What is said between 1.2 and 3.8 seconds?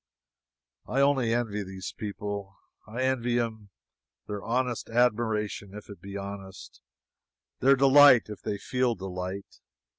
envy these people; I envy them